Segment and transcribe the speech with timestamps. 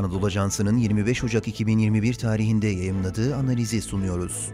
[0.00, 4.50] Anadolu Ajansı'nın 25 Ocak 2021 tarihinde yayımladığı analizi sunuyoruz.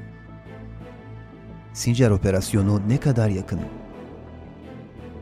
[1.73, 3.61] Sincar Operasyonu ne kadar yakın?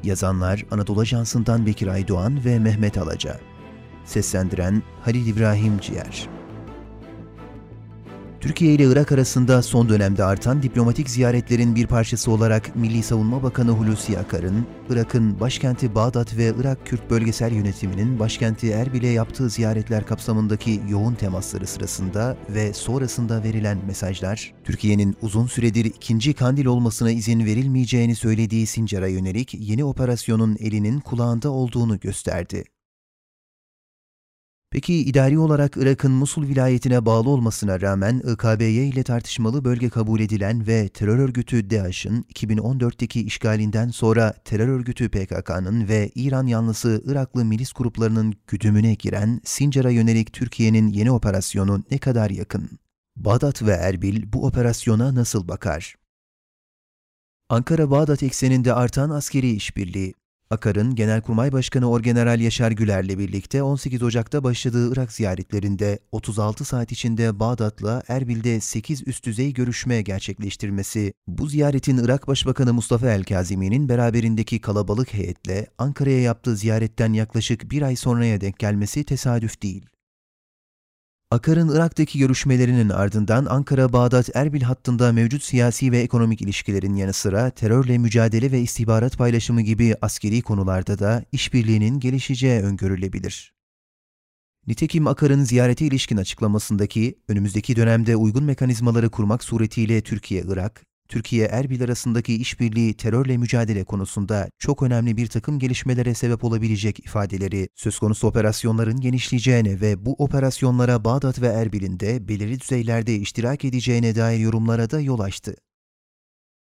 [0.02, 3.40] Yazanlar Anadolu Ajansı'ndan Bekir Aydoğan ve Mehmet Alaca.
[4.04, 6.33] Seslendiren Halil İbrahim Ciğer.
[8.44, 13.70] Türkiye ile Irak arasında son dönemde artan diplomatik ziyaretlerin bir parçası olarak Milli Savunma Bakanı
[13.70, 20.80] Hulusi Akar'ın, Irak'ın başkenti Bağdat ve Irak Kürt Bölgesel Yönetimi'nin başkenti Erbil'e yaptığı ziyaretler kapsamındaki
[20.88, 28.14] yoğun temasları sırasında ve sonrasında verilen mesajlar, Türkiye'nin uzun süredir ikinci kandil olmasına izin verilmeyeceğini
[28.14, 32.64] söylediği Sincar'a yönelik yeni operasyonun elinin kulağında olduğunu gösterdi.
[34.74, 40.66] Peki idari olarak Irak'ın Musul vilayetine bağlı olmasına rağmen IKB'ye ile tartışmalı bölge kabul edilen
[40.66, 47.72] ve terör örgütü DAEŞ'ın 2014'teki işgalinden sonra terör örgütü PKK'nın ve İran yanlısı Iraklı milis
[47.72, 52.78] gruplarının güdümüne giren Sincar'a yönelik Türkiye'nin yeni operasyonu ne kadar yakın?
[53.16, 55.94] Bağdat ve Erbil bu operasyona nasıl bakar?
[57.48, 60.14] Ankara-Bağdat ekseninde artan askeri işbirliği,
[60.50, 67.40] Akar'ın Genelkurmay Başkanı Orgeneral Yaşar Güler'le birlikte 18 Ocak'ta başladığı Irak ziyaretlerinde 36 saat içinde
[67.40, 75.14] Bağdat'la Erbil'de 8 üst düzey görüşme gerçekleştirmesi, bu ziyaretin Irak Başbakanı Mustafa El-Kazimi'nin beraberindeki kalabalık
[75.14, 79.93] heyetle Ankara'ya yaptığı ziyaretten yaklaşık bir ay sonraya denk gelmesi tesadüf değil.
[81.30, 88.52] Akar'ın Irak'taki görüşmelerinin ardından Ankara-Bağdat-Erbil hattında mevcut siyasi ve ekonomik ilişkilerin yanı sıra terörle mücadele
[88.52, 93.54] ve istihbarat paylaşımı gibi askeri konularda da işbirliğinin gelişeceği öngörülebilir.
[94.66, 102.94] Nitekim Akar'ın ziyarete ilişkin açıklamasındaki önümüzdeki dönemde uygun mekanizmaları kurmak suretiyle Türkiye-Irak, Türkiye-Erbil arasındaki işbirliği
[102.94, 109.80] terörle mücadele konusunda çok önemli bir takım gelişmelere sebep olabilecek ifadeleri, söz konusu operasyonların genişleyeceğine
[109.80, 115.20] ve bu operasyonlara Bağdat ve Erbil'in de belirli düzeylerde iştirak edeceğine dair yorumlara da yol
[115.20, 115.54] açtı.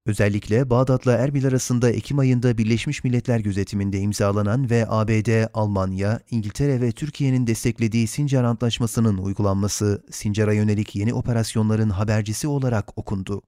[0.06, 6.92] Özellikle Bağdat'la Erbil arasında Ekim ayında Birleşmiş Milletler gözetiminde imzalanan ve ABD, Almanya, İngiltere ve
[6.92, 13.42] Türkiye'nin desteklediği Sincar Antlaşması'nın uygulanması, Sincar'a yönelik yeni operasyonların habercisi olarak okundu.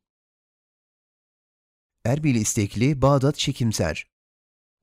[2.04, 4.06] Erbil istekli, Bağdat çekimser.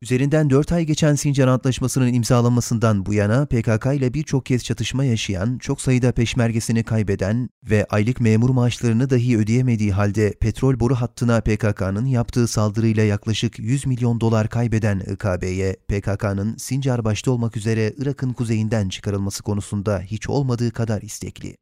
[0.01, 5.57] Üzerinden 4 ay geçen Sincar Antlaşması'nın imzalanmasından bu yana PKK ile birçok kez çatışma yaşayan,
[5.57, 12.05] çok sayıda peşmergesini kaybeden ve aylık memur maaşlarını dahi ödeyemediği halde petrol boru hattına PKK'nın
[12.05, 18.89] yaptığı saldırıyla yaklaşık 100 milyon dolar kaybeden IKB'ye PKK'nın Sincar başta olmak üzere Irak'ın kuzeyinden
[18.89, 21.57] çıkarılması konusunda hiç olmadığı kadar istekli.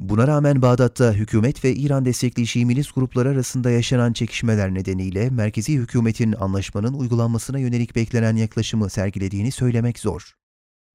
[0.00, 5.74] Buna rağmen Bağdat'ta hükümet ve İran destekli Şii milis grupları arasında yaşanan çekişmeler nedeniyle merkezi
[5.74, 10.34] hükümetin anlaşmanın uygulanmasına yönelik beklenen yaklaşımı sergilediğini söylemek zor.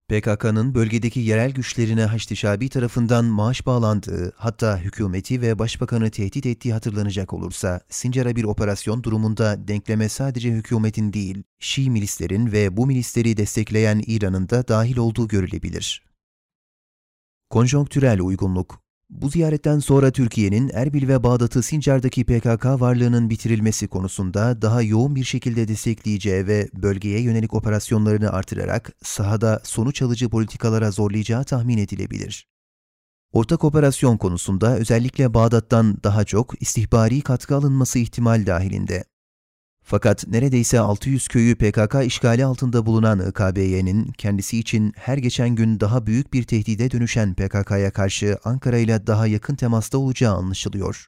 [0.09, 6.73] PKK'nın bölgedeki yerel güçlerine Haçlı Şabi tarafından maaş bağlandığı, hatta hükümeti ve başbakanı tehdit ettiği
[6.73, 13.37] hatırlanacak olursa, Sincar'a bir operasyon durumunda denkleme sadece hükümetin değil, Şii milislerin ve bu milisleri
[13.37, 16.03] destekleyen İran'ın da dahil olduğu görülebilir.
[17.49, 24.81] Konjonktürel uygunluk bu ziyaretten sonra Türkiye'nin Erbil ve Bağdat'ı Sincar'daki PKK varlığının bitirilmesi konusunda daha
[24.81, 31.77] yoğun bir şekilde destekleyeceği ve bölgeye yönelik operasyonlarını artırarak sahada sonuç alıcı politikalara zorlayacağı tahmin
[31.77, 32.47] edilebilir.
[33.31, 39.03] Ortak operasyon konusunda özellikle Bağdat'tan daha çok istihbari katkı alınması ihtimal dahilinde.
[39.87, 46.05] Fakat neredeyse 600 köyü PKK işgali altında bulunan IKBY'nin kendisi için her geçen gün daha
[46.05, 51.07] büyük bir tehdide dönüşen PKK'ya karşı Ankara ile daha yakın temasta olacağı anlaşılıyor.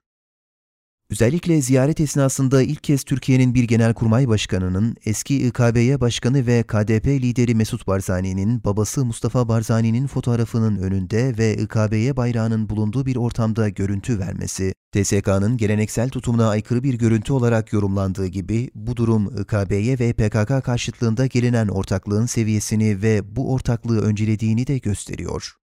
[1.12, 7.56] Özellikle ziyaret esnasında ilk kez Türkiye'nin bir genelkurmay başkanının eski İKB'ye başkanı ve KDP lideri
[7.56, 14.74] Mesut Barzani'nin babası Mustafa Barzani'nin fotoğrafının önünde ve İKB'ye bayrağının bulunduğu bir ortamda görüntü vermesi,
[14.92, 21.26] TSK'nın geleneksel tutumuna aykırı bir görüntü olarak yorumlandığı gibi bu durum İKB'ye ve PKK karşıtlığında
[21.26, 25.58] gelinen ortaklığın seviyesini ve bu ortaklığı öncelediğini de gösteriyor.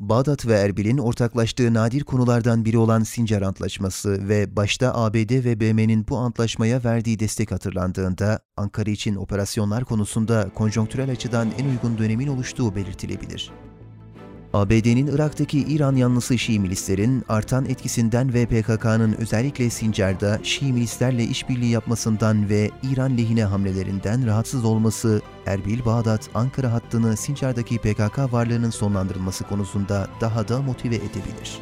[0.00, 6.06] Bağdat ve Erbil'in ortaklaştığı nadir konulardan biri olan Sincar Antlaşması ve başta ABD ve BM'nin
[6.08, 12.74] bu antlaşmaya verdiği destek hatırlandığında Ankara için operasyonlar konusunda konjonktürel açıdan en uygun dönemin oluştuğu
[12.74, 13.52] belirtilebilir.
[14.52, 21.70] ABD'nin Irak'taki İran yanlısı Şii milislerin artan etkisinden ve PKK'nın özellikle Sincar'da Şii milislerle işbirliği
[21.70, 30.48] yapmasından ve İran lehine hamlelerinden rahatsız olması, Erbil-Bağdat-Ankara hattını Sincar'daki PKK varlığının sonlandırılması konusunda daha
[30.48, 31.58] da motive edebilir.